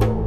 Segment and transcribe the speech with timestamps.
[0.00, 0.23] You.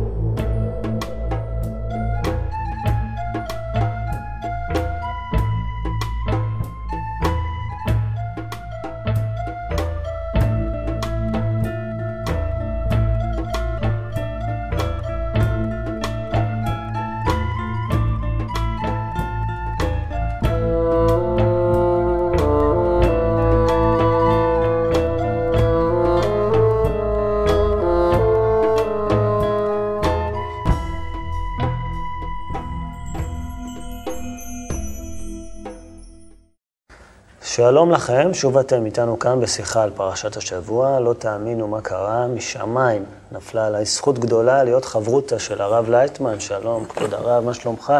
[37.69, 40.99] שלום לכם, שוב אתם איתנו כאן בשיחה על פרשת השבוע.
[40.99, 46.39] לא תאמינו מה קרה, משמיים נפלה עליי זכות גדולה להיות חברותא של הרב לייטמן.
[46.39, 47.93] שלום, כבוד הרב, מה שלומך?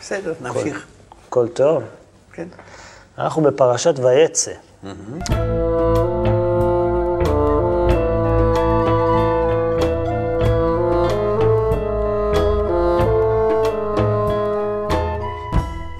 [0.00, 0.86] בסדר, נמשיך.
[1.28, 1.82] הכל טוב?
[2.32, 2.48] כן.
[3.18, 4.52] אנחנו בפרשת ויצא.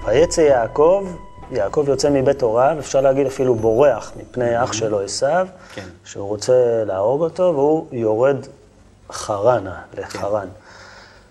[0.05, 1.07] ויצא יעקב
[1.51, 5.85] יעקב יוצא מבית הוריו, אפשר להגיד אפילו בורח מפני אח שלו עשיו, כן.
[6.05, 8.37] שהוא רוצה להרוג אותו, והוא יורד
[9.11, 10.47] חרנה, לחרן.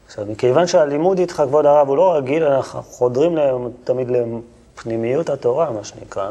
[0.06, 3.38] עכשיו, מכיוון שהלימוד איתך, כבוד הרב, הוא לא רגיל, אנחנו חודרים
[3.84, 6.30] תמיד לפנימיות התורה, מה שנקרא.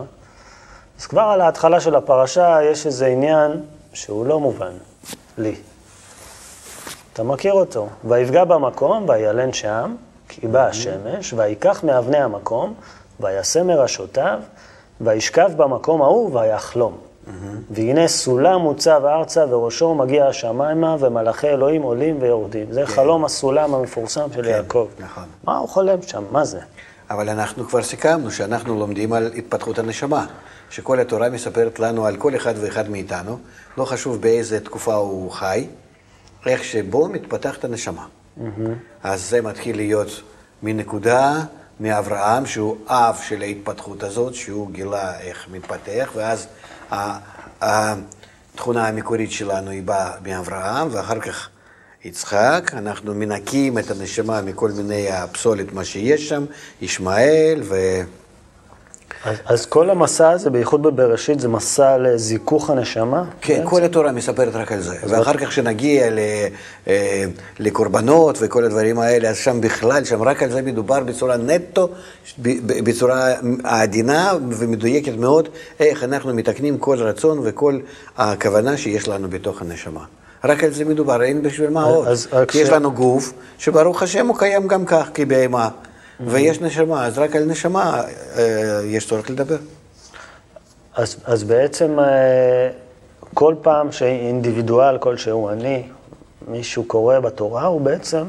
[1.00, 3.52] אז כבר על ההתחלה של הפרשה יש איזה עניין
[3.94, 4.72] שהוא לא מובן
[5.38, 5.56] לי.
[7.14, 7.88] אתה מכיר אותו.
[8.04, 9.96] ויפגע במקום, וילן שם,
[10.30, 12.74] כי באה השמש, ויקח מאבני המקום,
[13.20, 14.40] ויעשה מראשותיו,
[15.02, 16.98] וישכב במקום ההוא, ויחלום.
[17.72, 22.66] והנה סולם מוצב ארצה, וראשו מגיע השמיימה, ומלאכי אלוהים עולים ויורדים.
[22.72, 24.88] זה חלום הסולם המפורסם של יעקב.
[25.00, 25.24] נכון.
[25.44, 26.24] מה הוא חולם שם?
[26.32, 26.60] מה זה?
[27.10, 30.26] אבל אנחנו כבר סיכמנו שאנחנו לומדים על התפתחות הנשמה,
[30.70, 33.38] שכל התורה מספרת לנו על כל אחד ואחד מאיתנו,
[33.78, 35.68] לא חשוב באיזה תקופה הוא חי,
[36.46, 38.06] איך שבו מתפתחת הנשמה.
[39.04, 40.22] אז זה מתחיל להיות
[40.64, 41.42] מנקודה,
[41.80, 46.48] מאברהם, שהוא אב של ההתפתחות הזאת, שהוא גילה איך מתפתח, ואז
[47.62, 51.50] התכונה המקורית שלנו היא באה מאברהם, ואחר כך
[52.06, 56.46] יצחק, אנחנו מנקים את הנשמה מכל מיני הפסולת, מה שיש שם,
[56.82, 57.76] ישמעאל, ו...
[59.26, 63.24] אז, אז כל המסע הזה, בייחוד בבראשית, זה מסע לזיכוך הנשמה?
[63.42, 63.62] כן?
[63.66, 64.96] כל התורה מספרת רק על זה.
[65.10, 66.20] ואחר כך כשנגיע ל-
[66.88, 67.24] אה,
[67.60, 71.90] לקורבנות וכל הדברים האלה, אז שם בכלל, שם רק על זה מדובר בצורה נטו,
[72.84, 73.34] בצורה
[73.64, 77.80] עדינה ומדויקת מאוד, איך אנחנו מתקנים כל רצון וכל
[78.18, 80.02] הכוונה שיש לנו בתוך הנשמה.
[80.44, 82.08] רק על זה מדובר, אין בשביל מה עוד.
[82.48, 85.70] כי יש לנו גוף, שברוך השם הוא קיים גם כך, כבהמה,
[86.26, 88.02] ויש נשמה, אז רק על נשמה
[88.38, 88.44] אה,
[88.86, 89.58] יש צורך לדבר.
[90.96, 92.70] אז, אז בעצם אה,
[93.34, 95.84] כל פעם שאינדיבידואל כלשהו, אני,
[96.48, 98.24] מישהו קורא בתורה, הוא בעצם...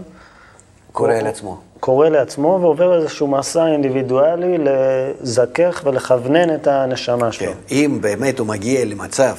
[0.92, 1.60] קורא הוא- על עצמו.
[1.80, 7.52] קורא לעצמו ועובר איזשהו מסע אינדיבידואלי לזכך ולכוונן את הנשמה שלו.
[7.52, 7.58] כן.
[7.70, 9.36] אם באמת הוא מגיע למצב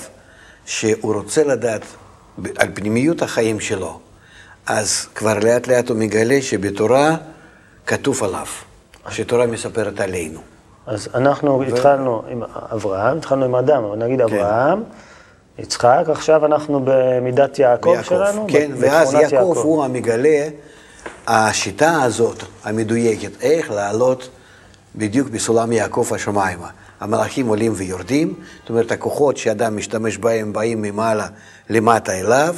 [0.66, 1.82] שהוא רוצה לדעת
[2.58, 4.00] על פנימיות החיים שלו,
[4.66, 7.16] אז כבר לאט לאט הוא מגלה שבתורה
[7.90, 8.46] כתוב עליו,
[9.10, 10.40] שתורה מספרת עלינו.
[10.88, 14.84] אז אנחנו התחלנו עם אברהם, התחלנו עם אדם, אבל נגיד אברהם,
[15.60, 18.10] יצחק, עכשיו אנחנו במידת יעקב ויעקב.
[18.10, 20.48] שלנו, כן, ואז בתכונת יעקב הוא המגלה,
[21.28, 24.30] השיטה הזאת, המדויקת, איך לעלות
[24.96, 26.70] בדיוק בסולם יעקב השמיימה.
[27.00, 31.28] המלאכים עולים ויורדים, זאת אומרת, הכוחות שאדם משתמש בהם באים ממעלה
[31.70, 32.56] למטה אליו,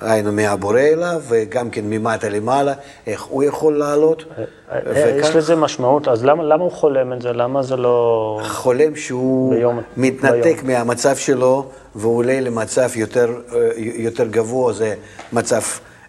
[0.00, 2.72] היינו מהבורא אליו, וגם כן ממטה למעלה,
[3.06, 4.24] איך הוא יכול לעלות.
[4.70, 4.78] אה,
[5.16, 7.32] יש וכך לזה משמעות, אז למה, למה הוא חולם את זה?
[7.32, 8.40] למה זה לא...
[8.48, 10.66] חולם שהוא ביום- מתנתק ביום.
[10.78, 14.94] מהמצב שלו ועולה למצב יותר, אה, יותר גבוה, זה
[15.32, 15.60] מצב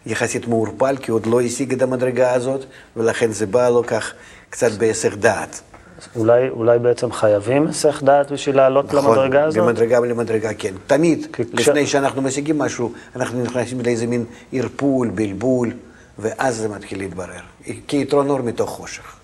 [0.05, 2.65] יחסית מעורפל, כי עוד לא השיג את המדרגה הזאת,
[2.97, 4.13] ולכן זה בא לו כך
[4.49, 5.61] קצת בהיסח דעת.
[6.15, 9.57] אולי, אולי בעצם חייבים היסח דעת בשביל לעלות למדרגה הזאת?
[9.57, 10.73] נכון, במדרגה ולמדרגה, כן.
[10.87, 15.71] תמיד, כש- לפני שאנחנו משיגים משהו, אנחנו נכנסים לאיזה מין ערפול, בלבול,
[16.19, 17.41] ואז זה מתחיל להתברר.
[17.87, 19.15] כיתרון אור מתוך חושך.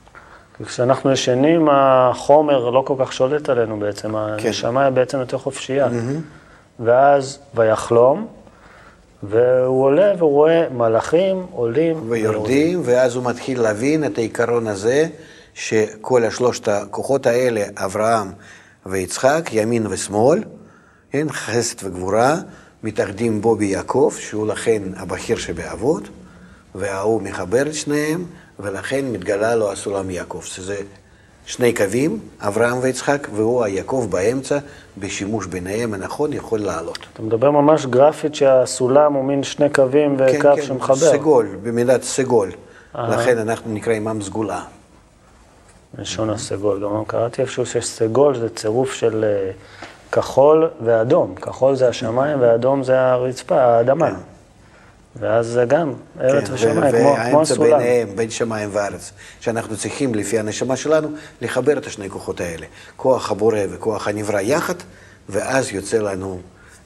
[0.66, 4.48] כשאנחנו ישנים, החומר לא כל כך שולט עלינו בעצם, כן.
[4.48, 5.88] הנשמה היא בעצם יותר חופשייה.
[6.80, 8.28] ואז ויחלום,
[9.24, 15.08] והוא עולה והוא רואה מלאכים עולים ויורדים, ואז הוא מתחיל להבין את העיקרון הזה,
[15.58, 18.32] שכל השלושת הכוחות האלה, אברהם
[18.86, 20.44] ויצחק, ימין ושמאל,
[21.12, 22.36] כן, חסד וגבורה,
[22.84, 26.04] מתאחדים בו ביעקב, שהוא לכן הבכיר שבאבות,
[26.76, 28.26] וההוא מחבר את שניהם,
[28.60, 30.78] ולכן מתגלה לו הסולם יעקב, שזה
[31.46, 34.58] שני קווים, אברהם ויצחק, והוא היעקב באמצע,
[34.98, 37.00] בשימוש ביניהם הנכון יכול לעלות.
[37.14, 40.96] אתה מדבר ממש גרפית שהסולם הוא מין שני קווים וקו כן, שמחבר.
[40.96, 42.52] סגול, במילת סגול.
[42.96, 44.62] לכן אנחנו נקראים עם סגולה.
[45.98, 46.84] לשון הסגול.
[46.84, 49.52] גם קראתי איפשהו שיש סגול, זה צירוף של אה,
[50.12, 51.36] כחול ואדום.
[51.36, 54.10] כחול זה השמיים ואדום זה הרצפה, האדמה.
[54.10, 54.16] כן.
[55.20, 57.80] ואז זה גם ארץ כן, ושמיים, כמו, כמו והאמצע הסולם.
[57.80, 61.10] ביניהם, בין שמיים וארץ, שאנחנו צריכים, לפי הנשמה שלנו,
[61.42, 62.66] לחבר את השני כוחות האלה.
[62.96, 64.74] כוח הבורא וכוח הנברא יחד,
[65.30, 66.40] ואז יוצא לנו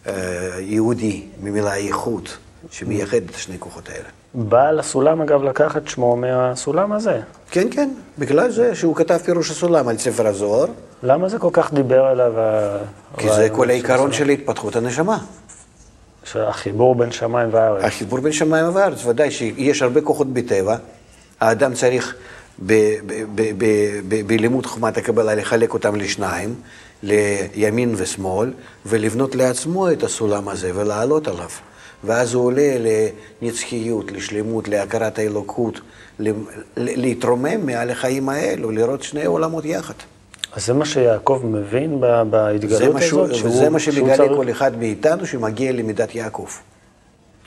[0.08, 0.14] אה,
[0.60, 2.38] יהודי, ממילה איכות,
[2.72, 4.21] שמייחד את השני כוחות האלה.
[4.34, 7.20] בעל הסולם, אגב, לקח את שמו מהסולם הזה.
[7.52, 7.90] כן, כן,
[8.20, 10.66] בגלל זה שהוא כתב פירוש הסולם על ספר הזוהר,
[11.04, 12.78] למה זה כל כך דיבר אליו ה-
[13.18, 14.12] כי זה כל העיקרון?
[14.14, 15.18] של התפתחות הנשמה.
[16.24, 17.84] שהחיבור בין שמיים וארץ.
[17.84, 20.76] החיבור בין שמיים וארץ, ודאי שיש הרבה כוחות בטבע.
[21.40, 22.16] האדם צריך
[24.28, 26.56] בלימוד חוכמת הקבלה לחלק אותם לשניים,
[27.04, 28.54] לימין ושמאל,
[28.86, 31.50] ולבנות לעצמו את הסולם הזה ולעלות עליו.
[32.04, 32.76] ואז הוא עולה
[33.42, 35.82] לנצחיות, לשלמות, להכרת האלוקות,
[36.78, 39.94] להתרומם מעל החיים האלו, לראות שני עולמות יחד.
[40.56, 42.00] אז זה מה שיעקב מבין
[42.30, 43.02] בהתגלות הזאת?
[43.02, 46.48] שהוא- וזה מה שמגלה צריך- כל אחד מאיתנו שמגיע למידת יעקב.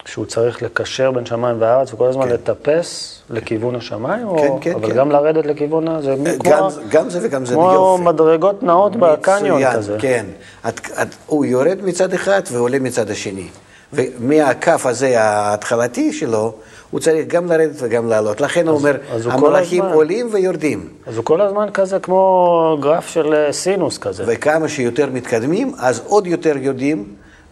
[0.07, 2.33] שהוא צריך לקשר בין שמיים וארץ וכל הזמן כן.
[2.33, 4.21] לטפס לכיוון השמיים?
[4.23, 4.59] כן, או...
[4.61, 4.97] כן, אבל כן.
[4.97, 6.03] גם לרדת לכיוון ה...
[6.03, 8.03] זה כמו, גם, גם זה וגם זה כמו יופי.
[8.05, 9.97] מדרגות נעות בקניון כזה.
[10.01, 10.27] כן.
[10.69, 13.47] את, את, הוא יורד מצד אחד ועולה מצד השני.
[13.95, 16.53] ומהכף הזה ההתחלתי שלו,
[16.91, 18.41] הוא צריך גם לרדת וגם לעלות.
[18.41, 20.89] לכן הוא אומר, המלאכים עולים ויורדים.
[21.07, 24.25] אז הוא כל הזמן כזה כמו גרף של אה, סינוס כזה.
[24.27, 27.05] וכמה שיותר מתקדמים, אז עוד יותר יורדים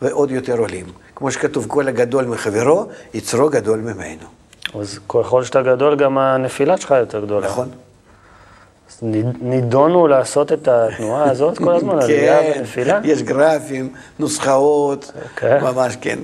[0.02, 0.86] ועוד יותר עולים.
[1.16, 4.26] כמו שכתוב, כל הגדול מחברו, יצרו גדול ממנו.
[4.80, 7.46] אז ככל שאתה גדול, גם הנפילה שלך יותר גדולה.
[7.46, 7.68] נכון?
[8.92, 8.98] אז
[9.40, 13.00] נידונו לעשות את התנועה הזאת כל הזמן, עלייה כן, ונפילה?
[13.04, 15.58] יש גרפים, נוסחאות, כן.
[15.62, 16.18] ממש כן.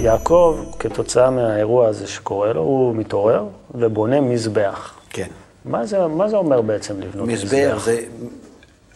[0.00, 3.44] יעקב, כתוצאה מהאירוע הזה שקורה לו, הוא מתעורר
[3.74, 4.94] ובונה מזבח.
[5.10, 5.28] כן.
[5.66, 7.44] מה זה, מה זה אומר בעצם לבנות מזבח?
[7.54, 8.00] מזבח זה,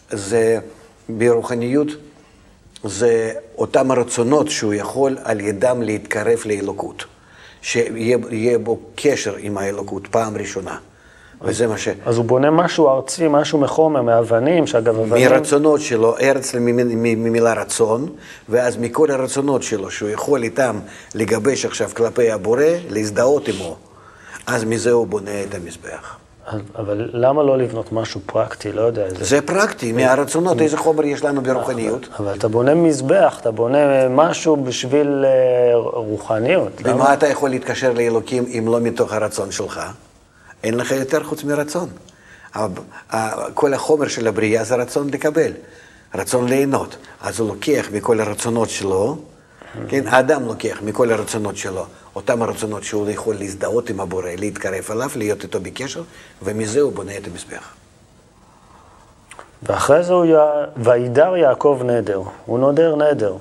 [0.09, 0.59] זה
[1.09, 1.87] ברוחניות,
[2.83, 7.05] זה אותם הרצונות שהוא יכול על ידם להתקרב לאלוקות.
[7.61, 10.77] שיהיה יהיה בו קשר עם האלוקות פעם ראשונה.
[11.41, 11.87] וזה מה ש...
[12.05, 15.31] אז הוא בונה משהו ארצי, משהו מחומר, מאבנים, שאגב, אבנים...
[15.31, 18.09] מרצונות שלו, ארץ ממ- ממילה רצון,
[18.49, 20.79] ואז מכל הרצונות שלו, שהוא יכול איתם
[21.15, 23.77] לגבש עכשיו כלפי הבורא, להזדהות עמו.
[24.47, 26.17] אז מזה הוא בונה את המזבח.
[26.75, 28.71] אבל למה לא לבנות משהו פרקטי?
[28.71, 29.05] לא יודע.
[29.05, 29.23] איזה...
[29.23, 32.07] זה פרקטי, מהרצונות, איזה חומר יש לנו ברוחניות.
[32.19, 36.81] אבל אתה בונה מזבח, אתה בונה משהו בשביל אה, רוחניות.
[36.81, 37.13] במה למה?
[37.13, 39.81] אתה יכול להתקשר לאלוקים אם לא מתוך הרצון שלך?
[40.63, 41.89] אין לך יותר חוץ מרצון.
[43.53, 45.51] כל החומר של הבריאה זה רצון לקבל,
[46.15, 46.95] רצון ליהנות.
[47.21, 49.17] אז הוא לוקח מכל הרצונות שלו,
[49.87, 51.85] כן, האדם לוקח מכל הרצונות שלו,
[52.15, 56.03] אותם הרצונות שהוא יכול להזדהות עם הבורא, להתקרב אליו, להיות איתו בקשר,
[56.43, 57.73] ומזה הוא בונה את המזבח.
[59.63, 60.33] ואחרי זה הוא י...
[60.77, 63.35] וידר יעקב נדר, הוא נודר נדר.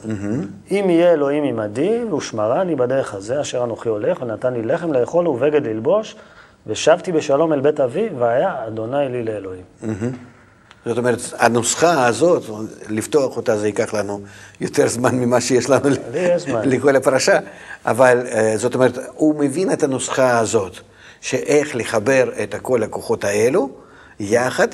[0.70, 5.66] אם יהיה אלוהים עמדי, ושמרני בדרך הזה, אשר אנוכי הולך, ונתן לי לחם לאכול ובגד
[5.66, 6.16] ללבוש,
[6.66, 9.64] ושבתי בשלום אל בית אבי, והיה אדוני לי לאלוהים.
[10.86, 12.42] זאת אומרת, הנוסחה הזאת,
[12.88, 14.20] לפתוח אותה זה ייקח לנו
[14.60, 15.90] יותר זמן ממה שיש לנו.
[16.64, 17.38] לכל הפרשה,
[17.86, 20.76] אבל אה, זאת אומרת, הוא מבין את הנוסחה הזאת,
[21.20, 23.70] שאיך לחבר את כל הכוחות האלו
[24.20, 24.68] יחד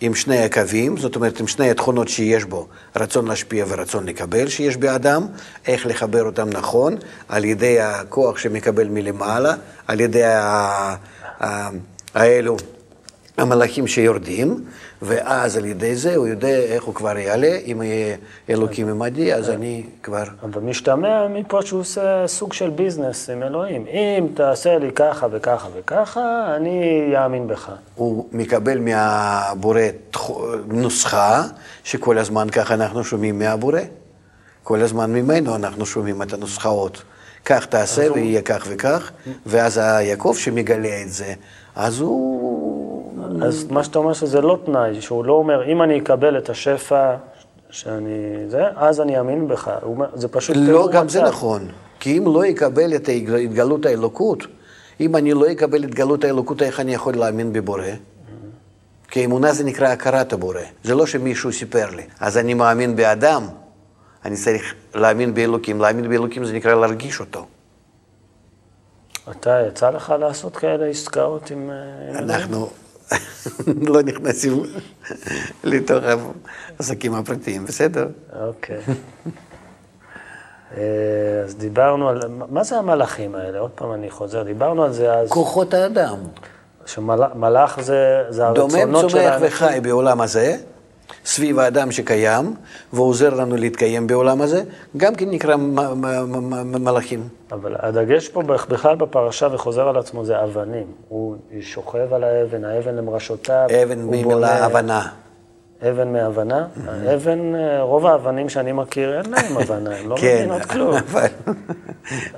[0.00, 4.76] עם שני הקווים, זאת אומרת, עם שני התכונות שיש בו, רצון להשפיע ורצון לקבל שיש
[4.76, 5.26] באדם,
[5.66, 6.96] איך לחבר אותם נכון,
[7.28, 9.54] על ידי הכוח שמקבל מלמעלה,
[9.86, 10.22] על ידי
[12.14, 12.56] האלו.
[13.38, 14.64] המלאכים שיורדים,
[15.02, 18.16] ואז על ידי זה הוא יודע איך הוא כבר יעלה, אם יהיה
[18.50, 20.24] אלוקים עמדי, אז אני כבר...
[20.42, 23.86] אבל משתמע מפה שהוא עושה סוג של ביזנס עם אלוהים.
[23.86, 27.70] אם תעשה לי ככה וככה וככה, אני אאמין בך.
[27.94, 29.80] הוא מקבל מהבורא
[30.66, 31.44] נוסחה,
[31.84, 33.80] שכל הזמן ככה אנחנו שומעים מהבורא.
[34.62, 37.02] כל הזמן ממנו אנחנו שומעים את הנוסחאות.
[37.44, 39.10] כך תעשה ויהיה כך וכך,
[39.46, 41.34] ואז היעקב שמגלה את זה,
[41.76, 42.37] אז הוא...
[43.42, 47.14] אז מה שאתה אומר שזה לא תנאי, שהוא לא אומר, אם אני אקבל את השפע
[47.70, 48.44] שאני...
[48.48, 49.70] זה, אז אני אאמין בך.
[50.14, 50.56] זה פשוט...
[50.56, 51.28] לא, גם זה מצב.
[51.28, 51.68] נכון.
[52.00, 54.46] כי אם לא יקבל את התגלות האלוקות,
[55.00, 57.82] אם אני לא אקבל את התגלות האלוקות, איך אני יכול להאמין בבורא?
[59.10, 60.60] כי אמונה זה נקרא הכרת הבורא.
[60.84, 62.02] זה לא שמישהו סיפר לי.
[62.20, 63.42] אז אני מאמין באדם,
[64.24, 65.80] אני צריך להאמין באלוקים.
[65.80, 67.46] להאמין באלוקים זה נקרא להרגיש אותו.
[69.30, 71.70] אתה, יצא לך לעשות כאלה עסקאות עם...
[71.70, 72.68] אה, עם אנחנו
[73.92, 74.62] לא נכנסים
[75.64, 76.04] לתוך
[76.78, 78.08] העסקים הפרטיים, בסדר?
[78.40, 78.80] אוקיי.
[80.76, 80.82] אה,
[81.44, 82.20] אז דיברנו על...
[82.50, 83.58] מה זה המלאכים האלה?
[83.58, 86.16] עוד פעם אני חוזר, דיברנו על זה אז, כוחות האדם.
[86.86, 89.46] שמלאך זה, זה דומם, הרצונות של צומח האנשים.
[89.48, 90.56] וחי בעולם הזה,
[91.24, 92.54] סביב האדם שקיים,
[92.92, 94.62] ועוזר לנו להתקיים בעולם הזה,
[94.96, 97.28] גם כן נקרא מ- מ- מ- מ- מלאכים.
[97.52, 100.86] אבל הדגש פה בכלל בפרשה וחוזר על עצמו זה אבנים.
[101.08, 103.66] הוא שוכב על האבן, האבן למרשותיו.
[103.82, 105.08] אבן ממילה הבנה.
[105.90, 106.66] אבן מהבנה?
[106.88, 110.96] האבן, אה, רוב האבנים שאני מכיר, אין להם הבנה, הן לא כן, מבינות כלום.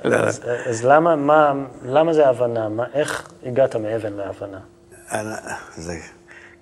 [0.03, 0.17] לא, לא.
[0.65, 1.53] אז, למה, מה,
[1.85, 2.67] למה זה הבנה?
[2.93, 4.59] איך הגעת מאבן להבנה?
[5.75, 5.93] זה,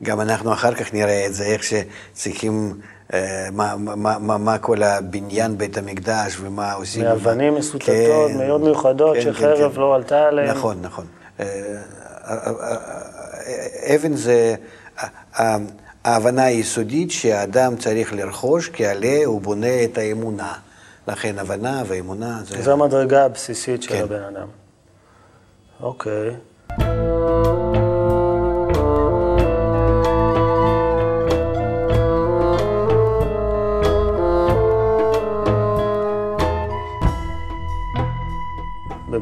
[0.03, 2.74] גם אנחנו אחר כך נראה את זה, איך שצריכים,
[3.13, 7.03] אה, מה, מה, מה, מה כל הבניין בית המקדש ומה עושים.
[7.03, 9.82] מאבנים מסוטטות, כן, מאוד מיוחדות, כן, שחרב כן, כן.
[9.82, 10.50] לא עלתה עליהן.
[10.50, 11.06] נכון, נכון.
[11.39, 11.46] אה,
[12.27, 14.56] אה, אה, אבן זה
[16.06, 20.53] ההבנה היסודית שהאדם צריך לרכוש, כי עליה הוא בונה את האמונה.
[21.08, 22.62] לכן הבנה ואמונה זה...
[22.62, 24.03] זו המדרגה הבסיסית של כן.
[24.03, 24.48] הבן אדם.
[25.82, 26.29] אוקיי.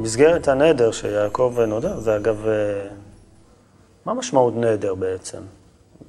[0.07, 2.51] במסגרת הנדר שיעקב נודר, זה אגב, אה,
[4.05, 5.37] מה משמעות נדר בעצם?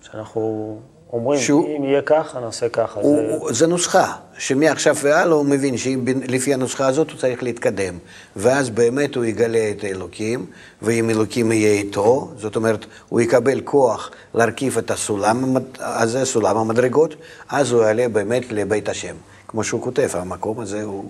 [0.03, 0.77] שאנחנו
[1.13, 3.01] אומרים, שהוא- אם יהיה ככה, נעשה ככה.
[3.01, 3.35] הוא, זה...
[3.35, 7.99] הוא, זה נוסחה, שמעכשיו והלאה הוא מבין שלפי הנוסחה הזאת הוא צריך להתקדם.
[8.37, 10.47] ואז באמת הוא יגלה את האלוקים,
[10.83, 17.15] ואם אלוקים יהיה איתו, זאת אומרת, הוא יקבל כוח להרכיב את הסולם הזה, סולם המדרגות,
[17.49, 19.15] אז הוא יעלה באמת לבית השם.
[19.49, 21.05] כמו שהוא כותב, המקום הזה הוא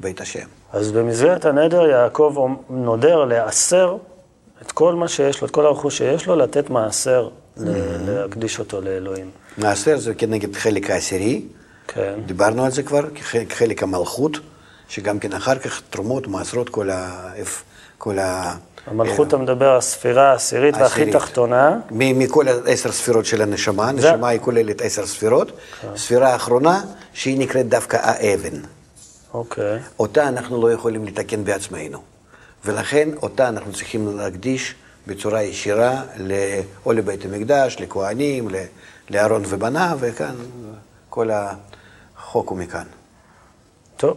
[0.00, 0.46] בית השם.
[0.72, 2.34] אז במסגרת הנדר יעקב
[2.70, 3.96] נודר לעשר
[4.62, 7.28] את כל מה שיש לו, את כל הרכוש שיש לו, לתת מעשר,
[8.06, 9.30] להקדיש אותו לאלוהים.
[9.58, 11.42] מעשר זה כנגד חלק העשירי,
[11.88, 12.14] כן.
[12.26, 13.00] דיברנו על זה כבר,
[13.50, 14.32] חלק המלכות,
[14.88, 17.30] שגם כן אחר כך תרומות, מעשרות, כל ה...
[17.98, 18.54] כל ה...
[18.86, 21.10] המלכות אתה מדבר, הספירה העשירית והכי.
[21.12, 25.52] תחתונה, מ- מכל העשר ספירות של הנשמה, הנשמה היא כוללת עשר ספירות,
[25.96, 26.80] ספירה האחרונה
[27.12, 28.60] שהיא נקראת דווקא האבן.
[29.34, 29.78] אוקיי.
[29.98, 31.98] אותה אנחנו לא יכולים לתקן בעצמנו.
[32.64, 34.74] ולכן אותה אנחנו צריכים להקדיש
[35.06, 38.48] בצורה ישירה ל- או לבית המקדש, לכהנים,
[39.10, 40.34] לאהרון ובניו, וכאן
[41.10, 42.84] כל החוק הוא מכאן.
[43.96, 44.16] טוב,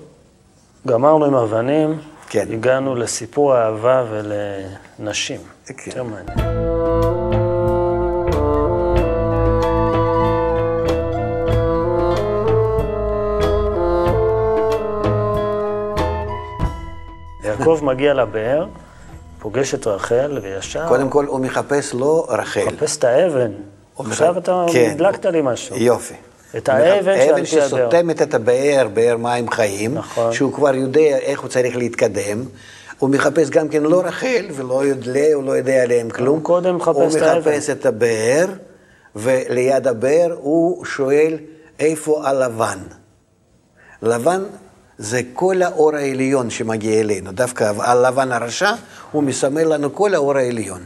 [0.88, 2.00] גמרנו עם אבנים,
[2.30, 2.48] כן.
[2.52, 5.40] הגענו לסיפור האהבה ולנשים.
[5.68, 5.74] כן.
[5.88, 7.41] יותר מעניין.
[17.62, 18.66] יעקב מגיע לבאר,
[19.40, 22.66] פוגש את רחל, וישר קודם כל הוא מחפש לא רחל.
[22.66, 23.52] מחפש את האבן.
[23.94, 24.90] הוא עכשיו אתה כן.
[24.92, 25.76] הדלקת לי משהו.
[25.76, 26.14] יופי.
[26.58, 27.68] את האבן שעל פי הבאר.
[27.68, 30.34] שסותמת את הבאר, באר מים חיים, נכון.
[30.34, 32.44] שהוא כבר יודע איך הוא צריך להתקדם.
[33.00, 36.36] הוא מחפש גם כן לא רחל, ולא יודע, הוא לא יודע עליהם כלום.
[36.38, 37.40] הוא קודם מחפש הוא את האבן.
[37.40, 38.46] מחפש את הבאר,
[39.16, 41.38] וליד הבאר הוא שואל
[41.80, 42.80] איפה הלבן.
[44.02, 44.44] לבן
[45.02, 47.32] זה כל האור העליון שמגיע אלינו.
[47.32, 48.72] דווקא הלבן הרשע,
[49.12, 50.86] הוא מסמל לנו כל האור העליון.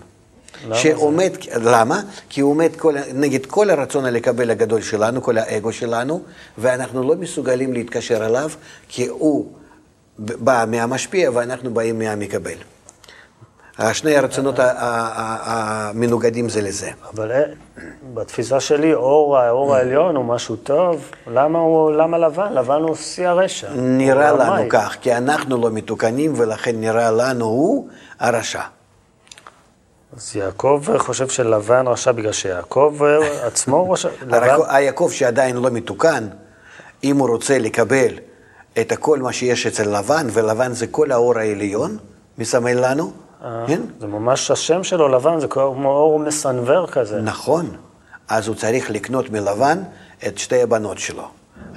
[0.66, 1.32] למה שעומד,
[1.62, 2.02] למה?
[2.30, 6.22] כי הוא עומד כל, נגד כל הרצון לקבל הגדול שלנו, כל האגו שלנו,
[6.58, 8.50] ואנחנו לא מסוגלים להתקשר אליו,
[8.90, 9.52] כי הוא
[10.20, 12.58] בא מהמשפיע ואנחנו באים מהמקבל.
[13.94, 14.56] שני הרצונות
[15.46, 16.90] המנוגדים זה לזה.
[17.14, 17.42] אבל אה,
[18.14, 21.06] בתפיסה שלי, אור, האור העליון הוא משהו טוב.
[21.28, 22.54] למה, הוא, למה לבן?
[22.54, 23.68] לבן הוא שיא הרשע.
[23.76, 24.70] נראה לנו.
[24.70, 27.88] כך, כי אנחנו לא מתוקנים, ולכן נראה לנו הוא
[28.20, 28.62] הרשע.
[30.18, 34.10] אז יעקב חושב שלבן רשע בגלל שיעקב אה, עצמו רשע.
[34.22, 36.28] לבן, הרק- היעקב שעדיין לא מתוקן,
[37.04, 38.14] אם הוא רוצה לקבל
[38.82, 41.98] את כל מה שיש אצל לבן, ולבן זה כל האור העליון,
[42.38, 43.12] מסמל לנו,
[43.68, 43.82] כן?
[44.00, 47.22] זה ממש השם שלו, לבן, זה כמו אור מסנוור כזה.
[47.22, 47.66] נכון.
[48.28, 49.84] אז הוא צריך לקנות מלבן
[50.28, 51.28] את שתי הבנות שלו.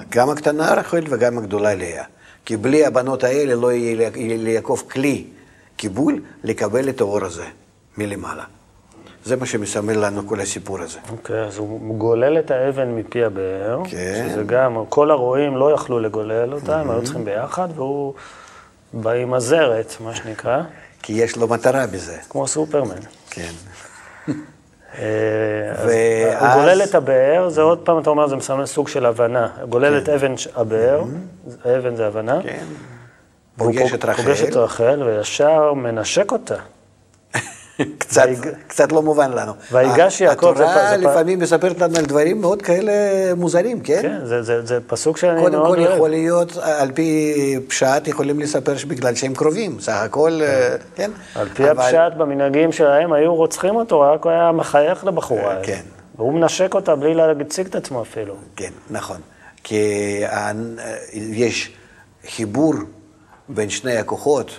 [0.09, 2.03] גם הקטנה רחל וגם הגדולה לאה.
[2.45, 5.25] כי בלי הבנות האלה לא יהיה ליעקב כלי
[5.75, 7.45] קיבול לקבל את האור הזה
[7.97, 8.43] מלמעלה.
[9.25, 10.99] זה מה שמסמל לנו כל הסיפור הזה.
[11.11, 14.29] אוקיי, אז הוא גולל את האבן מפי הבאר, כן.
[14.29, 18.13] שזה גם, כל הרועים לא יכלו לגולל אותה, הם היו צריכים ביחד, והוא
[18.93, 20.61] בא עם הזרת, מה שנקרא,
[21.03, 22.17] כי יש לו מטרה בזה.
[22.29, 22.95] כמו סופרמן.
[23.29, 23.51] כן.
[24.27, 24.33] אה,
[25.87, 25.89] ואז-
[26.55, 29.47] הוא גולל את הבאר, זה עוד פעם, אתה אומר, זה מסמל סוג של הבנה.
[29.69, 31.03] גולל את אבן הבאר,
[31.77, 32.39] אבן זה הבנה.
[32.43, 32.63] כן.
[33.57, 34.23] פוגש פוג- את רחל.
[34.23, 36.55] פוגש את רחל, וישר מנשק אותה.
[37.97, 38.23] קצת,
[38.67, 39.51] קצת לא מובן לנו.
[39.71, 42.91] ויגש יעקב, התורה זה פ- לפעמים מספרת לנו על דברים מאוד כאלה
[43.35, 43.99] מוזרים, כן?
[44.01, 45.95] כן, זה- זה זה פסוק שאני קודם מאוד כל אוהב.
[45.95, 47.33] יכול להיות, על פי
[47.67, 51.11] פשט, יכולים לספר שבגלל שהם קרובים, סך הכל, אה, כן?
[51.35, 55.51] על פי אבל- הפשט במנהגים שלהם, היו רוצחים אותו, רק הוא היה מחייך לבחורה.
[55.51, 55.65] הזאת.
[55.65, 55.81] כן.
[56.15, 58.35] והוא מנשק אותה בלי להציג את עצמו אפילו.
[58.55, 59.17] כן, נכון.
[59.63, 59.81] כי
[60.25, 60.51] ה-
[61.13, 61.71] יש
[62.29, 62.73] חיבור
[63.49, 64.51] בין שני הכוחות,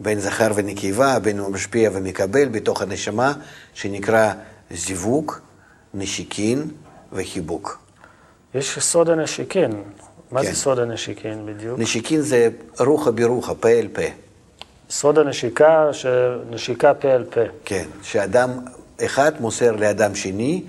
[0.00, 3.32] בין זכר ונקבה, בין משפיע ומקבל בתוך הנשמה,
[3.74, 4.32] שנקרא
[4.70, 5.32] זיווג,
[5.94, 6.70] נשיקין
[7.12, 7.78] וחיבוק.
[8.54, 9.70] יש סוד הנשיקין.
[10.32, 10.46] מה כן.
[10.50, 11.78] זה סוד הנשיקין בדיוק?
[11.78, 14.02] נשיקין זה רוחה ברוחה, פה אל פה.
[14.90, 17.40] סוד הנשיקה, שנשיקה פה אל פה.
[17.64, 18.50] כן, שאדם
[19.04, 20.62] אחד מוסר לאדם שני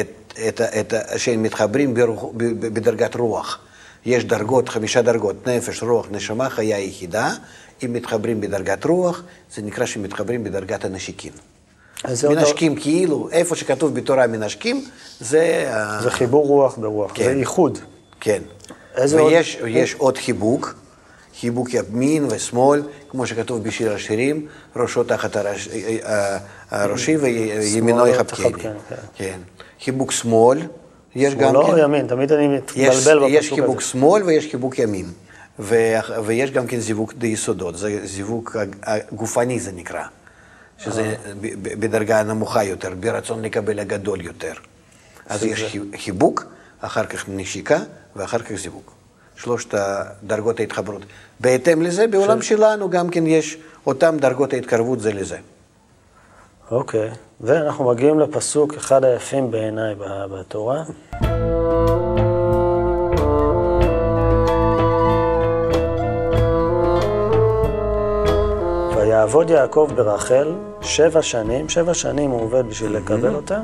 [0.00, 0.06] את,
[0.48, 3.58] את, את, ה- שהם מתחברים ברוח, ב- ב- בדרגת רוח.
[4.06, 7.30] יש דרגות, חמישה דרגות, נפש, רוח, נשמה, חיה יחידה.
[7.84, 9.22] אם מתחברים בדרגת רוח,
[9.54, 11.32] זה נקרא שמתחברים בדרגת הנשיקין.
[12.08, 14.84] זה אותו- מנשקים כאילו, איפה שכתוב בתורה מנשקים,
[15.20, 15.72] זה...
[16.02, 17.24] זה חיבור רוח ברוח, כן.
[17.24, 17.78] זה איחוד.
[18.20, 18.42] כן.
[18.98, 19.68] ויש עוד...
[19.70, 20.74] יש עוד חיבוק,
[21.40, 24.46] חיבוק ימין ושמאל, כמו שכתוב בשיר השירים,
[24.76, 26.38] ראשו תחת הראש, אה,
[26.70, 28.50] הראשי וימינו יחבקני.
[28.50, 28.96] תחבקני, כן.
[29.14, 29.38] כן.
[29.84, 30.58] חיבוק שמאל,
[31.14, 31.78] יש גם לא כן.
[31.78, 33.26] ימין, תמיד אני מתבלבל בפסוק הזה.
[33.26, 35.06] יש חיבוק שמאל ויש חיבוק ימין.
[35.60, 35.74] ו,
[36.24, 38.50] ויש גם כן זיווג די יסודות, זה זיווג
[38.82, 40.02] הגופני זה נקרא,
[40.78, 41.14] שזה
[41.62, 44.52] בדרגה נמוכה יותר, ברצון לקבל הגדול יותר.
[45.26, 46.44] אז יש חי- חיבוק,
[46.80, 47.78] אחר כך נשיקה
[48.16, 48.82] ואחר כך זיווג.
[49.36, 49.74] שלושת
[50.24, 51.02] דרגות ההתחברות.
[51.40, 55.36] בהתאם לזה, בעולם שלנו גם כן יש אותן דרגות ההתקרבות זה לזה.
[56.70, 59.94] אוקיי, ואנחנו מגיעים לפסוק אחד היפים בעיניי
[60.30, 60.82] בתורה.
[69.20, 73.60] ויעבוד יעקב ברחל שבע שנים, שבע שנים הוא עובד בשביל לקבל אותה,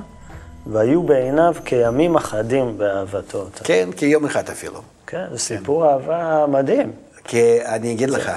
[0.67, 3.65] והיו בעיניו כימים אחדים באהבתו אותה.
[3.65, 4.81] כן, כיום אחד אפילו.
[5.07, 6.93] כן, זה סיפור אהבה מדהים.
[7.25, 8.33] כי אני אגיד לך,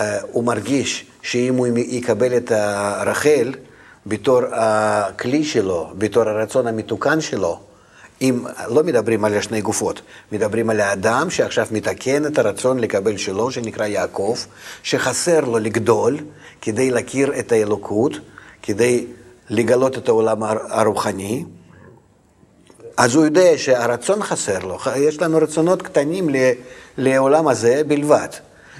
[0.00, 2.52] אה, הוא מרגיש שאם הוא יקבל את
[3.06, 3.54] רחל
[4.06, 7.60] בתור הכלי שלו, בתור הרצון המתוקן שלו,
[8.20, 10.00] אם לא מדברים על שני גופות,
[10.32, 14.36] מדברים על האדם שעכשיו מתקן את הרצון לקבל שלו, שנקרא יעקב,
[14.82, 16.18] שחסר לו לגדול
[16.62, 18.12] כדי להכיר את האלוקות,
[18.62, 19.06] כדי
[19.50, 21.44] לגלות את העולם הרוחני,
[22.96, 26.28] אז הוא יודע שהרצון חסר לו, יש לנו רצונות קטנים
[26.98, 28.28] לעולם הזה בלבד.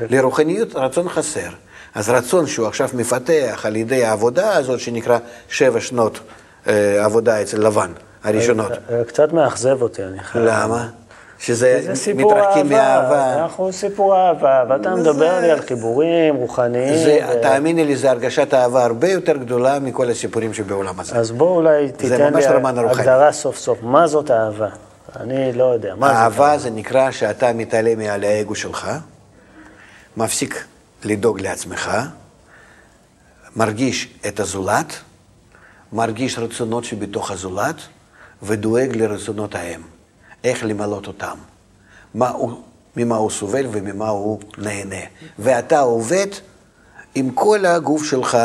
[0.00, 1.50] לרוחניות רצון חסר.
[1.94, 5.18] אז רצון שהוא עכשיו מפתח על ידי העבודה הזאת, שנקרא
[5.48, 6.18] שבע שנות
[6.66, 7.92] אה, עבודה אצל לבן,
[8.24, 8.72] הראשונות.
[8.72, 10.44] אה, קצת מאכזב אותי, אני חייב.
[10.44, 10.88] למה?
[11.38, 13.42] שזה מתרחקים אהבה, מאהבה.
[13.42, 16.96] אנחנו סיפור אהבה, ואתה מדבר לי על חיבורים רוחניים.
[16.96, 21.16] זה, ו- תאמיני לי, זו הרגשת אהבה הרבה יותר גדולה מכל הסיפורים שבעולם הזה.
[21.16, 22.46] אז בוא אולי תיתן לי.
[22.90, 24.68] הגדרה סוף סוף, מה זאת אהבה?
[25.20, 28.90] אני לא יודע, מה זאת אהבה זה נקרא שאתה מתעלה מעל האגו שלך,
[30.16, 30.64] מפסיק
[31.04, 31.90] לדאוג לעצמך,
[33.56, 34.94] מרגיש את הזולת,
[35.92, 37.76] מרגיש רצונות שבתוך הזולת,
[38.44, 39.82] ודואג לרצונות ההם,
[40.44, 41.36] איך למלות אותם,
[42.14, 42.52] מה הוא,
[42.96, 44.96] ממה הוא סובל וממה הוא נהנה.
[45.38, 46.26] ואתה עובד
[47.14, 48.38] עם כל הגוף שלך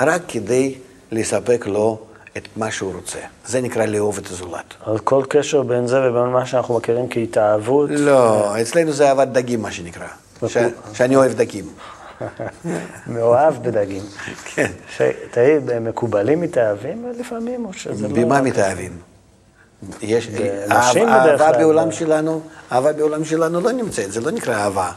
[0.00, 0.74] רק כדי
[1.12, 1.98] לספק לו
[2.36, 3.18] את מה שהוא רוצה.
[3.46, 4.74] זה נקרא לאהוב את הזולת.
[4.86, 9.62] אז כל קשר בין זה ובין מה שאנחנו מכירים כהתאהבות, לא, אצלנו זה אהבת דגים,
[9.62, 10.06] מה שנקרא.
[10.46, 10.56] ש...
[10.92, 11.64] שאני אוהב דגים.
[13.06, 14.02] מאוהב בדגים.
[14.44, 14.70] כן.
[14.96, 15.02] ש-
[15.80, 18.14] מקובלים מתאהבים לפעמים, או שזה לא...
[18.14, 18.98] במה מתאהבים?
[20.02, 20.28] יש,
[20.70, 21.58] אהבה, בדרך אהבה כלל.
[21.62, 22.40] בעולם שלנו,
[22.72, 24.90] אהבה בעולם שלנו לא נמצאת, זה לא נקרא אהבה.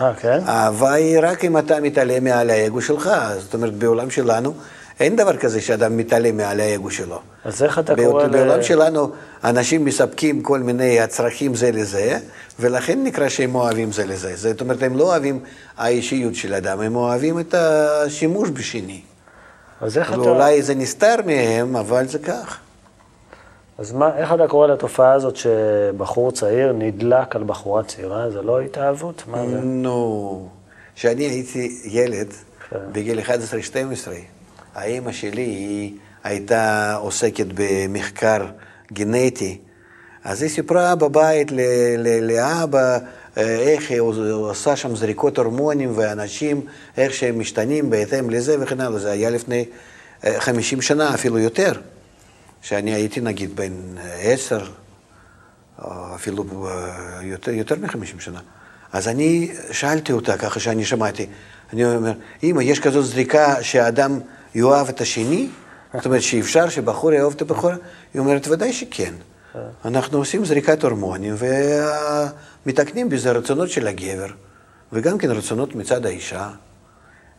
[0.00, 0.38] אה, כן?
[0.48, 4.54] אהבה היא רק אם אתה מתעלה מעל האגו שלך, זאת אומרת, בעולם שלנו
[5.00, 7.18] אין דבר כזה שאדם מתעלה מעל האגו שלו.
[7.44, 8.28] אז איך אתה בא- קורא ל...
[8.28, 9.10] בעולם שלנו
[9.44, 12.18] אנשים מספקים כל מיני הצרכים זה לזה,
[12.60, 14.32] ולכן נקרא שהם אוהבים זה לזה.
[14.36, 15.40] זאת אומרת, הם לא אוהבים
[15.78, 19.00] האישיות של אדם, הם אוהבים את השימוש בשני.
[19.80, 20.20] אז איך אתה...
[20.20, 22.58] ואולי זה נסתר מהם, אבל זה כך.
[23.80, 28.30] אז מה, איך אתה קורא לתופעה הזאת שבחור צעיר נדלק על בחורה צעירה?
[28.30, 29.22] זה לא התאהבות?
[29.26, 29.60] מה זה?
[29.60, 30.48] נו,
[30.94, 32.26] כשאני הייתי ילד,
[32.70, 32.78] כן.
[32.92, 33.22] בגיל 11-12,
[34.74, 38.46] האימא שלי היא הייתה עוסקת במחקר
[38.92, 39.58] גנטי,
[40.24, 41.52] אז היא סיפרה בבית
[42.20, 42.98] לאבא
[43.38, 46.60] אה, איך היא עושה שם זריקות הורמונים ואנשים,
[46.96, 48.98] איך שהם משתנים בהתאם לזה וכן הלאה.
[48.98, 49.64] זה היה לפני
[50.24, 51.72] אה, 50 שנה, אפילו יותר.
[52.62, 53.72] שאני הייתי נגיד בן
[54.22, 54.66] עשר,
[56.14, 56.68] אפילו
[57.22, 58.40] יותר, יותר מ-50 שנה.
[58.92, 61.26] אז אני שאלתי אותה ככה שאני שמעתי,
[61.72, 64.20] אני אומר, אמא, יש כזאת זריקה שהאדם
[64.54, 65.48] יאהב את השני?
[65.94, 67.76] זאת אומרת שאפשר שבחור יאהב את הבחורה?
[68.14, 69.14] היא אומרת, ודאי שכן.
[69.84, 71.34] אנחנו עושים זריקת הורמונים
[72.66, 74.26] ומתקנים בזה רצונות של הגבר,
[74.92, 76.48] וגם כן רצונות מצד האישה.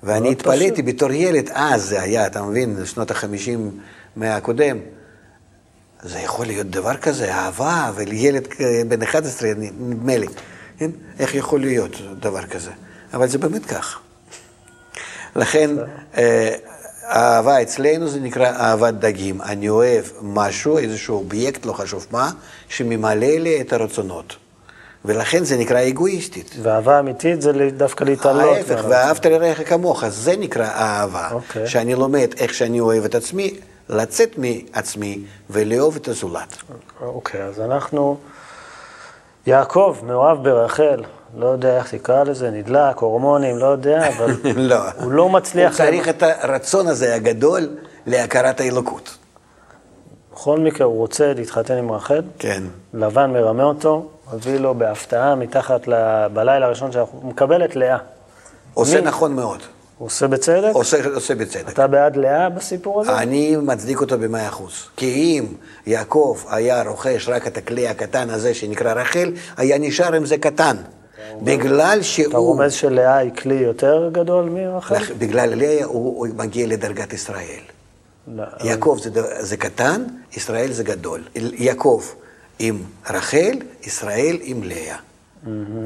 [0.03, 3.79] ואני התפלאתי בתור ילד, אז זה היה, אתה מבין, שנות החמישים
[4.15, 4.77] מהקודם.
[6.03, 8.47] זה יכול להיות דבר כזה, אהבה, ולילד
[8.87, 10.27] בן 11, נדמה לי.
[10.77, 10.91] כן?
[11.19, 12.71] איך יכול להיות דבר כזה?
[13.13, 13.99] אבל זה באמת כך.
[15.35, 15.69] לכן,
[16.17, 16.55] אה,
[17.03, 19.41] אהבה אצלנו זה נקרא אהבת דגים.
[19.41, 22.31] אני אוהב משהו, איזשהו אובייקט, לא חשוב מה,
[22.69, 24.35] שממלא לי את הרצונות.
[25.05, 26.55] ולכן זה נקרא אגואיסטית.
[26.61, 28.57] ואהבה אמיתית זה דווקא להתעלות.
[28.57, 31.29] ההפך, ואהבת לרעך כמוך, זה נקרא אהבה.
[31.29, 31.33] Okay.
[31.33, 31.67] אוקיי.
[31.67, 33.59] שאני לומד איך שאני אוהב את עצמי,
[33.89, 36.57] לצאת מעצמי ולאהוב את הזולת.
[37.01, 38.17] אוקיי, okay, אז אנחנו...
[39.47, 41.03] יעקב, מאוהב ברחל,
[41.37, 44.35] לא יודע איך תקרא לזה, נדלק, הורמונים, לא יודע, אבל
[44.69, 44.75] לא.
[44.97, 45.71] הוא לא מצליח...
[45.71, 47.69] הוא צריך את הרצון הזה הגדול
[48.05, 49.17] להכרת האלוקות.
[50.33, 52.21] בכל מקרה, הוא רוצה להתחתן עם רחל.
[52.39, 52.63] כן.
[52.93, 55.93] לבן מרמה אותו, מביא לו בהפתעה מתחת, ל...
[56.33, 57.19] בלילה הראשון שאנחנו...
[57.21, 57.97] הוא מקבל את לאה.
[58.73, 59.07] עושה מי...
[59.07, 59.59] נכון מאוד.
[59.97, 60.69] הוא עושה בצדק?
[60.73, 61.69] עושה, עושה בצדק.
[61.69, 63.17] אתה בעד לאה בסיפור הזה?
[63.17, 64.73] אני מצדיק אותו במאה אחוז.
[64.97, 65.45] כי אם
[65.85, 70.77] יעקב היה רוכש רק את הכלי הקטן הזה שנקרא רחל, היה נשאר עם זה קטן.
[71.41, 72.29] בגלל שהוא...
[72.29, 75.13] אתה רומז שלאה היא כלי יותר גדול מרחל?
[75.17, 77.61] בגלל לאה הוא, הוא מגיע לדרגת ישראל.
[78.27, 81.23] לא, יעקב זה, זה קטן, ישראל זה גדול.
[81.35, 82.03] יעקב
[82.59, 84.97] עם רחל, ישראל עם לאה.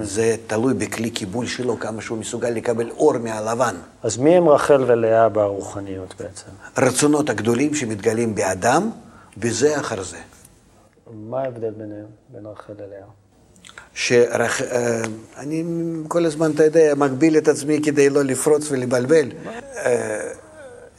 [0.02, 3.76] זה תלוי בכלי קיבול שלו, כמה שהוא מסוגל לקבל אור מהלבן.
[4.04, 6.50] אז מי הם רחל ולאה ברוחניות בעצם?
[6.78, 8.90] רצונות הגדולים שמתגלים באדם,
[9.38, 10.18] בזה אחר זה.
[11.14, 13.08] מה ההבדל ביניהם, בין רחל ללאה?
[13.94, 14.62] שרח...
[14.62, 15.02] אה,
[15.38, 15.64] אני
[16.08, 19.32] כל הזמן, אתה יודע, מגביל את עצמי כדי לא לפרוץ ולבלבל.
[19.76, 20.32] אה,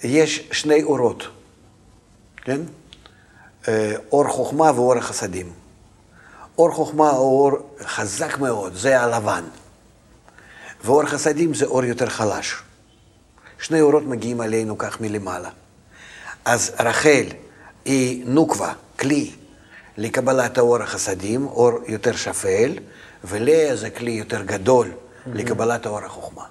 [0.04, 1.22] יש שני אורות,
[2.36, 2.60] כן?
[3.68, 5.52] אה, אור חוכמה ואור החסדים.
[6.58, 7.52] אור חוכמה הוא אור
[7.82, 9.44] חזק מאוד, זה הלבן.
[10.84, 12.54] ואור חסדים זה אור יותר חלש.
[13.58, 15.50] שני אורות מגיעים עלינו כך מלמעלה.
[16.44, 17.24] אז רחל
[17.84, 19.32] היא נוקבה, כלי,
[19.96, 22.78] לקבלת האור החסדים, אור יותר שפל,
[23.24, 24.90] ולאה זה כלי יותר גדול
[25.26, 26.44] לקבלת האור החוכמה.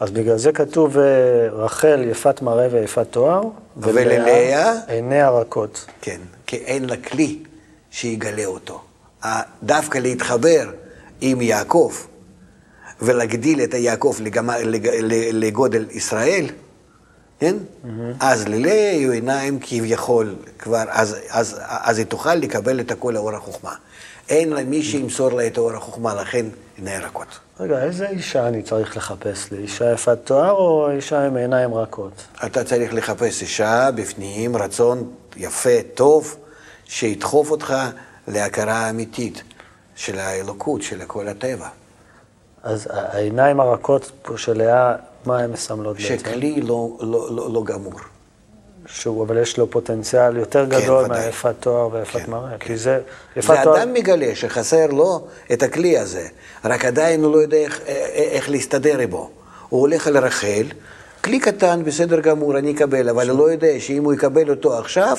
[0.00, 1.04] אז בגלל זה כתוב אה,
[1.52, 3.42] רחל יפת מראה ויפת תואר,
[3.76, 5.86] וללאה עיניה רכות.
[6.00, 7.38] כן, כי אין לה כלי
[7.90, 8.82] שיגלה אותו.
[9.62, 10.70] דווקא להתחבר
[11.20, 11.92] עם יעקב
[13.02, 14.16] ולהגדיל את היעקב
[15.32, 16.46] לגודל ישראל,
[17.40, 17.56] כן?
[17.56, 17.88] Mm-hmm.
[18.20, 23.34] אז ללאה יהיו עיניים כביכול כבר, אז, אז, אז היא תוכל לקבל את הכל האור
[23.34, 23.74] החוכמה.
[24.30, 27.38] אין לה מי שימסור לה את האור החוכמה, לכן עיני רכות.
[27.60, 29.58] רגע, איזה אישה אני צריך לחפש לי?
[29.58, 32.12] אישה יפת תואר או אישה עם עיניים רכות?
[32.46, 36.36] אתה צריך לחפש אישה בפנים, רצון יפה, טוב,
[36.84, 37.74] שידחוף אותך
[38.28, 39.42] להכרה האמיתית
[39.96, 41.68] של האלוקות, של כל הטבע.
[42.62, 44.94] אז העיניים הרכות פה של לאה,
[45.26, 46.18] מה הן מסמלות בעצם?
[46.18, 48.00] שכלי לא, לא, לא, לא גמור.
[48.92, 52.50] שהוא, אבל יש לו פוטנציאל יותר כן, גדול כן, מהיפת תואר ויפת כן, מראה.
[52.50, 52.66] כן.
[52.66, 53.00] כי זה,
[53.36, 53.74] יפת תואר...
[53.76, 56.26] ואדם מגלה שחסר לו את הכלי הזה,
[56.64, 57.80] רק עדיין הוא לא יודע איך,
[58.14, 59.30] איך להסתדר בו.
[59.68, 60.66] הוא הולך על רחל,
[61.24, 65.16] כלי קטן, בסדר גמור, אני אקבל, אבל הוא לא יודע שאם הוא יקבל אותו עכשיו,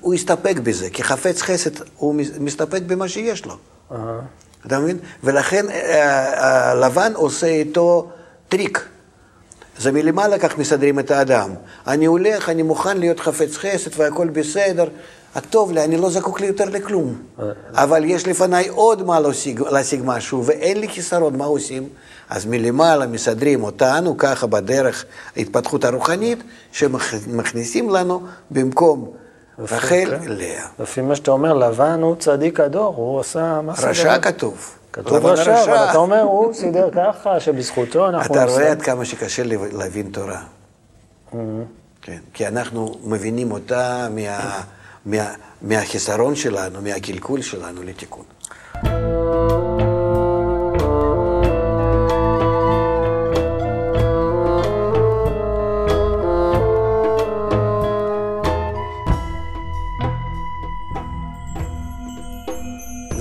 [0.00, 3.54] הוא יסתפק בזה, כי חפץ חסד, הוא מסתפק במה שיש לו.
[3.90, 3.94] Uh-huh.
[4.66, 4.98] אתה מבין?
[5.24, 8.08] ולכן אה, עושה איתו
[8.48, 8.88] טריק.
[9.78, 11.50] זה מלמעלה כך מסדרים את האדם.
[11.86, 14.88] אני הולך, אני מוכן להיות חפץ חסד והכל בסדר,
[15.34, 17.22] הטוב לי, אני לא זקוק לי יותר לכלום.
[17.72, 21.88] אבל יש לפניי עוד מה להשיג, להשיג משהו, ואין לי חיסרון, מה עושים?
[22.30, 25.04] אז מלמעלה מסדרים אותנו ככה בדרך
[25.36, 26.38] ההתפתחות הרוחנית,
[26.72, 29.10] שמכניסים לנו במקום
[29.58, 30.32] רחל, כן.
[30.32, 30.66] לאה.
[30.80, 33.60] לפי מה שאתה אומר, לבן הוא צדיק הדור, הוא עשה.
[33.78, 34.77] רשע כתוב.
[35.04, 38.34] כתוב רשע, אבל אתה אומר, הוא סידר ככה, שבזכותו אנחנו...
[38.34, 40.42] אתה רואה עד כמה שקשה להבין תורה.
[41.32, 41.36] Mm-hmm.
[42.02, 44.08] כן, כי אנחנו מבינים אותה
[45.62, 48.24] מהחיסרון שלנו, מהקלקול שלנו לתיקון.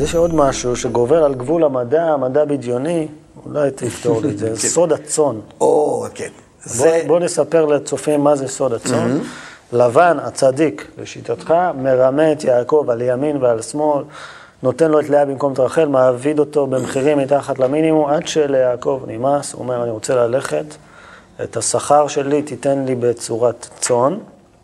[0.02, 3.08] יש עוד משהו שגובר על גבול המדע, המדע בדיוני,
[3.46, 4.56] אולי תפתור לי את זה, כן.
[4.56, 5.40] סוד הצאן.
[5.62, 6.30] או, כן.
[6.78, 9.20] בוא, בוא נספר לצופים מה זה סוד הצאן.
[9.74, 14.04] לבן, הצדיק, לשיטתך, מרמה את יעקב על ימין ועל שמאל,
[14.64, 19.54] נותן לו את לאה במקום את רחל, מעביד אותו במחירים מתחת למינימום, עד שליעקב נמאס,
[19.54, 20.66] הוא אומר, אני רוצה ללכת,
[21.44, 24.18] את השכר שלי תיתן לי בצורת צאן,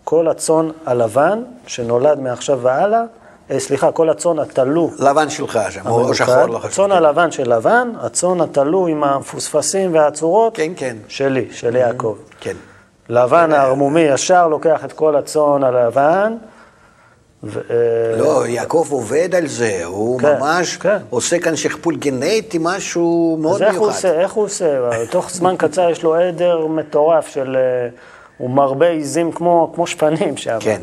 [0.04, 3.23] כל הצאן הלבן שנולד מעכשיו והלאה, אה,
[3.58, 4.92] סליחה, כל הצאן התלו.
[5.00, 6.66] לבן שלך שם, או שחור, לא חשוב.
[6.66, 10.98] הצאן הלבן של לבן, הצאן התלו עם המפוספסים והצורות, כן, כן.
[11.08, 12.16] שלי, של יעקב.
[12.40, 12.56] כן.
[13.10, 16.36] לבן הערמומי ישר לוקח את כל הצאן הלבן.
[17.44, 20.98] ו- אה, לא, יעקב עובד על זה, הוא כן, ממש כן.
[21.10, 23.96] עושה כאן שכפול גנטי, משהו מאוד אז איך הוא מיוחד.
[23.96, 24.20] עושה?
[24.22, 24.90] איך הוא עושה?
[25.12, 27.56] תוך זמן קצר יש לו עדר מטורף של...
[27.60, 27.90] אה,
[28.38, 30.58] הוא מרבה עיזים כמו, כמו שפנים שם.
[30.60, 30.82] כן,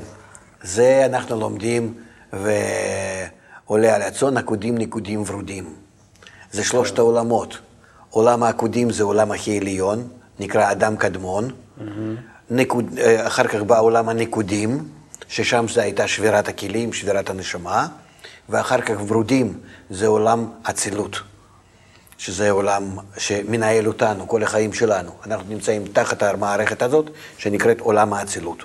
[0.62, 1.94] זה אנחנו לומדים,
[2.32, 5.74] ועולה על הצאן עקודים, נקודים ורודים.
[6.52, 7.58] זה שלושת העולמות.
[8.10, 10.08] עולם העקודים זה עולם הכי עליון,
[10.40, 11.50] נקרא אדם קדמון.
[12.50, 14.88] נקוד, אה, אחר כך בא עולם הנקודים,
[15.28, 17.88] ששם זה הייתה שבירת הכלים, שבירת הנשמה,
[18.48, 21.20] ואחר כך ורודים זה עולם אצילות.
[22.18, 25.12] שזה עולם שמנהל אותנו, כל החיים שלנו.
[25.26, 28.62] אנחנו נמצאים תחת המערכת הזאת, שנקראת עולם האצילות.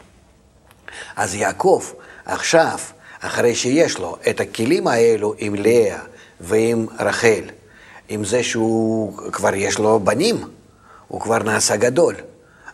[1.15, 1.83] אז יעקב,
[2.25, 2.79] עכשיו,
[3.19, 5.99] אחרי שיש לו את הכלים האלו עם לאה
[6.41, 7.43] ועם רחל,
[8.09, 10.43] עם זה שהוא כבר יש לו בנים,
[11.07, 12.15] הוא כבר נעשה גדול.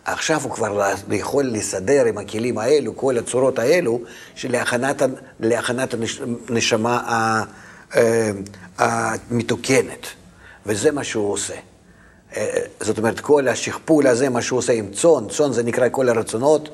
[0.06, 4.00] עכשיו הוא כבר יכול לסדר עם הכלים האלו, כל הצורות האלו,
[4.36, 5.02] שלהכנת
[5.40, 5.96] להכנת
[6.50, 7.44] הנשמה
[7.96, 8.32] אה,
[8.78, 10.08] המתוקנת.
[10.66, 11.54] וזה מה שהוא עושה.
[12.36, 16.10] אה, זאת אומרת, כל השכפול הזה, מה שהוא עושה עם צאן, צאן זה נקרא כל
[16.10, 16.74] הרצונות אה,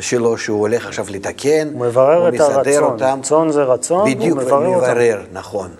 [0.00, 1.68] שלו שהוא הולך עכשיו לתקן.
[1.72, 2.82] הוא מברר את הרצון.
[2.82, 3.20] אותם.
[3.22, 4.78] צאן זה רצון, בדיוק, הוא מברר אותם.
[4.78, 5.70] ומברר, נכון.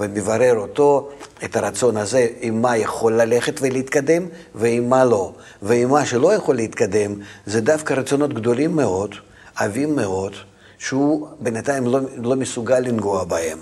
[0.00, 1.08] ומברר אותו,
[1.44, 5.32] את הרצון הזה, עם מה יכול ללכת ולהתקדם, ועם מה לא.
[5.62, 7.14] ועם מה שלא יכול להתקדם,
[7.46, 9.14] זה דווקא רצונות גדולים מאוד,
[9.56, 10.32] עבים מאוד,
[10.78, 13.58] שהוא בינתיים לא, לא מסוגל לנגוע בהם.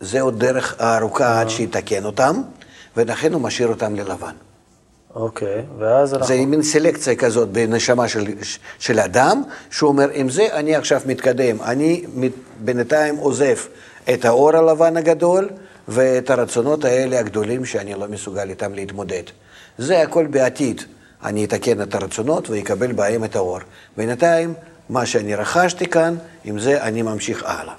[0.00, 2.42] זה עוד דרך ארוכה עד שיתקן אותם,
[2.96, 4.34] ולכן הוא משאיר אותם ללבן.
[5.14, 6.26] אוקיי, ואז אנחנו...
[6.26, 8.24] זה מין סלקציה כזאת בנשמה של,
[8.78, 12.04] של אדם, שהוא אומר, עם זה אני עכשיו מתקדם, אני
[12.58, 13.56] בינתיים עוזב
[14.14, 15.48] את האור הלבן הגדול
[15.88, 19.22] ואת הרצונות האלה הגדולים שאני לא מסוגל איתם להתמודד.
[19.78, 20.82] זה הכל בעתיד.
[21.24, 23.58] אני אתקן את הרצונות ואקבל בהם את האור.
[23.96, 24.54] בינתיים,
[24.88, 27.74] מה שאני רכשתי כאן, עם זה אני ממשיך הלאה.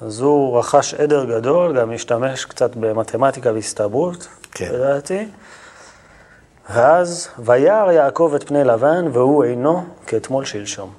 [0.00, 4.68] אז הוא רכש עדר גדול, גם השתמש קצת במתמטיקה והסתברות, כן.
[4.72, 5.26] לדעתי.
[6.70, 10.90] ואז, וירא יעקב את פני לבן, והוא אינו כאתמול שלשום.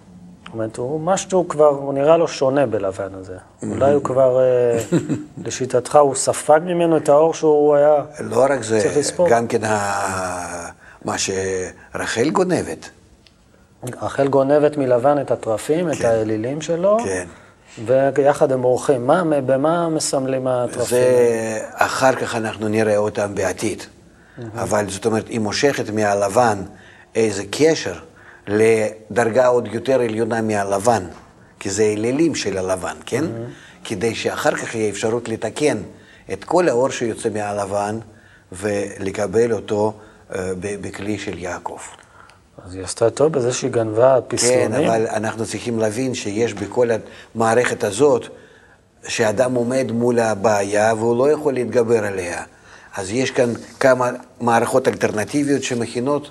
[0.46, 3.38] זאת אומרת, הוא משהו כבר, הוא נראה לו שונה בלבן הזה.
[3.64, 4.80] אולי הוא כבר, אה,
[5.46, 7.96] לשיטתך, הוא ספג ממנו את האור שהוא היה...
[8.20, 8.80] לא רק זה.
[9.30, 9.62] גם כן.
[11.06, 12.90] מה שרחל גונבת.
[14.02, 16.06] רחל גונבת מלבן את התרפים, את כן.
[16.06, 17.28] האלילים שלו, כן.
[18.16, 19.08] ויחד הם אורחים.
[19.08, 20.86] מה, במה מסמלים התרפים?
[20.86, 23.84] זה, אחר כך אנחנו נראה אותם בעתיד.
[24.56, 26.62] אבל זאת אומרת, היא מושכת מהלבן
[27.16, 28.00] איזה קשר
[28.48, 31.04] לדרגה עוד יותר עליונה מהלבן,
[31.60, 33.26] כי זה אלילים של הלבן, כן?
[33.84, 35.78] כדי שאחר כך יהיה אפשרות לתקן
[36.34, 38.00] את כל האור שיוצא מהלבן
[38.52, 39.94] ולקבל אותו
[40.36, 41.80] אה, בכלי של יעקב.
[42.66, 44.90] אז היא עשתה טוב בזה שהיא גנבה כן, פסלונים.
[44.90, 46.90] אבל אנחנו צריכים להבין שיש בכל
[47.36, 48.28] המערכת הזאת,
[49.08, 52.44] שאדם עומד מול הבעיה והוא לא יכול להתגבר עליה.
[52.96, 56.30] אז יש כאן כמה מערכות אלטרנטיביות שמכינות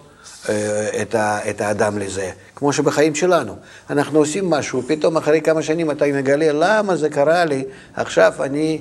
[0.48, 2.31] אה, את, ה, את האדם לזה.
[2.57, 3.57] כמו שבחיים שלנו.
[3.90, 8.81] אנחנו עושים משהו, פתאום אחרי כמה שנים אתה מגלה למה זה קרה לי, עכשיו אני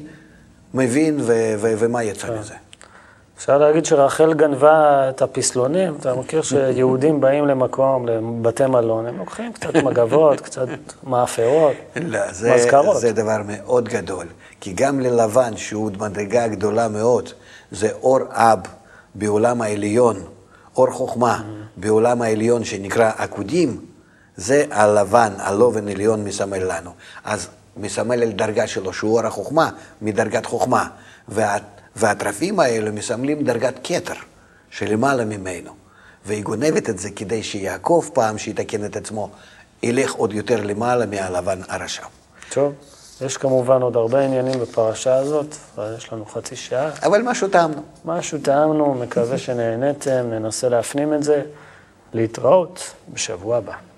[0.73, 2.53] מבין ו, ו, ומה יצא מזה.
[3.37, 5.95] אפשר להגיד שרחל גנבה את הפסלונים.
[5.99, 10.67] אתה מכיר שיהודים באים למקום, לבתי מלון, הם לוקחים קצת מגבות, קצת
[11.07, 12.97] מאפרות, לא, זה, מזכרות.
[12.97, 14.25] זה דבר מאוד גדול.
[14.61, 17.29] כי גם ללבן, שהוא מדרגה גדולה מאוד,
[17.73, 18.59] זה אור אב
[19.15, 20.23] בעולם העליון,
[20.75, 21.43] אור חוכמה
[21.77, 23.85] בעולם העליון שנקרא עקודים,
[24.37, 26.91] זה הלבן, הלובן עליון מסמל לנו.
[27.23, 29.69] אז מסמל על דרגה שלו, שהוא אור החוכמה,
[30.01, 30.87] מדרגת חוכמה.
[31.27, 31.57] וה,
[31.95, 34.13] והתרפים האלו מסמלים דרגת כתר,
[34.69, 35.71] שלמעלה ממנו.
[36.25, 39.29] והיא גונבת את זה כדי שיעקב פעם, שיתקן את עצמו,
[39.83, 42.03] ילך עוד יותר למעלה מהלבן הרשע.
[42.49, 42.73] טוב,
[43.21, 46.89] יש כמובן עוד הרבה עניינים בפרשה הזאת, אבל יש לנו חצי שעה.
[47.03, 47.81] אבל משהו טעמנו.
[48.05, 51.41] משהו טעמנו, מקווה שנהניתם, ננסה להפנים את זה.
[52.13, 53.92] להתראות בשבוע הבא.